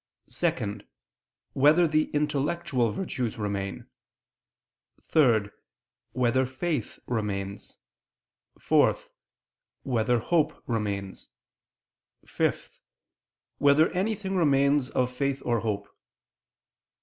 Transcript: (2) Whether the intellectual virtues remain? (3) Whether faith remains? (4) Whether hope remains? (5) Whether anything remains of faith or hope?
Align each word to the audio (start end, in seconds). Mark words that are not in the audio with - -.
(2) 0.31 0.79
Whether 1.53 1.87
the 1.87 2.05
intellectual 2.05 2.91
virtues 2.91 3.37
remain? 3.37 3.85
(3) 4.99 5.51
Whether 6.13 6.43
faith 6.47 6.97
remains? 7.05 7.75
(4) 8.57 8.95
Whether 9.83 10.17
hope 10.17 10.63
remains? 10.65 11.27
(5) 12.25 12.79
Whether 13.59 13.89
anything 13.91 14.35
remains 14.35 14.89
of 14.89 15.11
faith 15.15 15.43
or 15.45 15.59
hope? 15.59 15.87